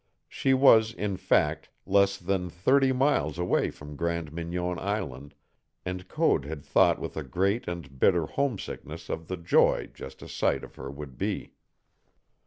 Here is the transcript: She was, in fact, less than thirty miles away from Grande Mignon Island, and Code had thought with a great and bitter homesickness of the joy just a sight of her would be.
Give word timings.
She 0.27 0.55
was, 0.55 0.93
in 0.95 1.15
fact, 1.15 1.69
less 1.85 2.17
than 2.17 2.49
thirty 2.49 2.91
miles 2.91 3.37
away 3.37 3.69
from 3.69 3.95
Grande 3.95 4.33
Mignon 4.33 4.79
Island, 4.79 5.35
and 5.85 6.07
Code 6.07 6.43
had 6.43 6.65
thought 6.65 6.97
with 6.97 7.15
a 7.17 7.23
great 7.23 7.67
and 7.67 7.99
bitter 7.99 8.25
homesickness 8.25 9.09
of 9.09 9.27
the 9.27 9.37
joy 9.37 9.91
just 9.93 10.23
a 10.23 10.27
sight 10.27 10.63
of 10.63 10.73
her 10.73 10.89
would 10.89 11.19
be. 11.19 11.53